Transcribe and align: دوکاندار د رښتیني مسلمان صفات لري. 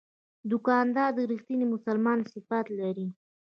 دوکاندار 0.51 1.09
د 1.15 1.19
رښتیني 1.31 1.65
مسلمان 1.73 2.19
صفات 2.33 2.65
لري. 2.79 3.07